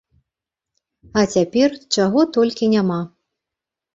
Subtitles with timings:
[1.19, 2.99] А цяпер чаго толькі няма.